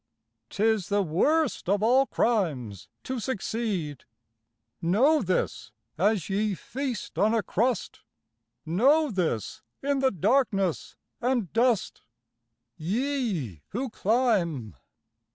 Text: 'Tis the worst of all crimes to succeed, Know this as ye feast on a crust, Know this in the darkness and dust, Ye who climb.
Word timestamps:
'Tis 0.49 0.89
the 0.89 1.03
worst 1.03 1.69
of 1.69 1.83
all 1.83 2.07
crimes 2.07 2.89
to 3.03 3.19
succeed, 3.19 4.05
Know 4.81 5.21
this 5.21 5.71
as 5.95 6.27
ye 6.27 6.55
feast 6.55 7.19
on 7.19 7.35
a 7.35 7.43
crust, 7.43 7.99
Know 8.65 9.11
this 9.11 9.61
in 9.83 9.99
the 9.99 10.09
darkness 10.09 10.95
and 11.21 11.53
dust, 11.53 12.01
Ye 12.77 13.61
who 13.73 13.91
climb. 13.91 14.75